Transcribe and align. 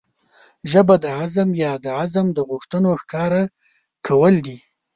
ژبه 0.71 0.95
د 1.03 1.05
عزم 1.19 1.49
يا 1.63 1.73
د 1.83 1.85
عزم 1.99 2.27
د 2.33 2.39
غوښتنو 2.49 2.89
ښکاره 3.01 3.43
کول 4.07 4.35
دي. 4.45 4.57